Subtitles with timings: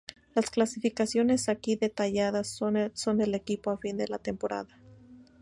[0.33, 4.79] Las clasificaciones aquí detalladas son del equipo a fin de la temporada.